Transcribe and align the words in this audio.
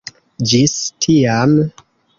Ĝis 0.53 0.73
tiam. 1.07 1.57